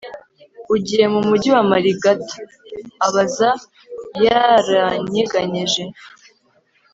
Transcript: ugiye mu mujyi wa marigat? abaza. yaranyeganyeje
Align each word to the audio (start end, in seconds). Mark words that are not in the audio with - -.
ugiye 0.75 1.05
mu 1.13 1.21
mujyi 1.27 1.49
wa 1.55 1.63
marigat? 1.71 2.21
abaza. 3.05 3.49
yaranyeganyeje 4.25 5.83